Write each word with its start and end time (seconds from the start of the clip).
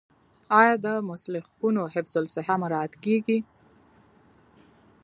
آیا 0.61 0.73
د 0.85 0.87
مسلخونو 1.09 1.81
حفظ 1.93 2.13
الصحه 2.21 2.55
مراعات 2.61 2.93
کیږي؟ 3.03 3.39